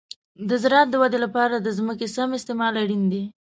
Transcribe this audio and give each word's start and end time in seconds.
د 0.49 0.49
زراعت 0.63 0.87
د 0.91 0.95
ودې 1.01 1.19
لپاره 1.25 1.55
د 1.59 1.67
ځمکې 1.77 2.07
سم 2.15 2.29
استعمال 2.37 2.73
اړین 2.83 3.03
دی. 3.11 3.23